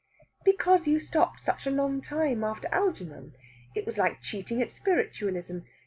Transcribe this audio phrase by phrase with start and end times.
[0.43, 3.35] "Because you stopped such a long time after Algernon.
[3.75, 5.59] It was like cheating at Spiritualism.